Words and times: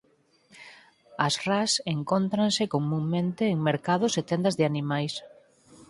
As 1.27 1.35
ras 1.47 1.71
encóntranse 1.95 2.63
comunmente 2.75 3.43
en 3.53 3.59
mercados 3.69 4.13
e 4.19 4.21
tendas 4.29 4.57
de 4.59 4.67
animais. 4.71 5.13